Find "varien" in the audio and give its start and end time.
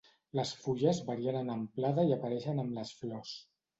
1.09-1.37